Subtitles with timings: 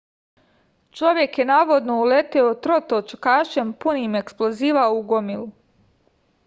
[0.99, 5.49] čovek je navodno uleteo trotočkašem punim eksploziva u gomilu